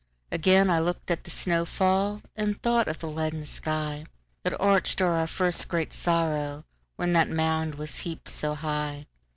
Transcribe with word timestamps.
Again 0.31 0.71
I 0.71 0.79
looked 0.79 1.11
at 1.11 1.25
the 1.25 1.29
snow 1.29 1.63
fall, 1.63 2.23
And 2.35 2.59
thought 2.59 2.87
of 2.87 2.97
the 2.97 3.07
leaden 3.07 3.43
skyThat 3.43 4.05
arched 4.59 4.99
o'er 4.99 5.11
our 5.13 5.27
first 5.27 5.67
great 5.67 5.93
sorrow, 5.93 6.63
When 6.95 7.13
that 7.13 7.29
mound 7.29 7.75
was 7.75 7.97
heaped 7.99 8.27
so 8.27 8.55
high. 8.55 9.05